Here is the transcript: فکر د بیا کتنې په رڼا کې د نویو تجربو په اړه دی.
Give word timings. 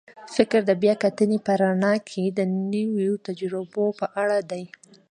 فکر 0.35 0.59
د 0.69 0.71
بیا 0.81 0.93
کتنې 1.03 1.37
په 1.45 1.51
رڼا 1.61 1.93
کې 2.09 2.23
د 2.37 2.39
نویو 2.73 3.13
تجربو 3.27 3.85
په 3.99 4.05
اړه 4.21 4.37
دی. 4.51 4.63